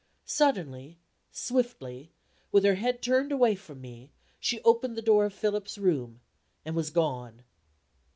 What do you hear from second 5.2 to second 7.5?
of Philip's room and was gone.